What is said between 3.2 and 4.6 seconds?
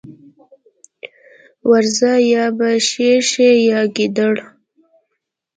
شې يا ګيدړه.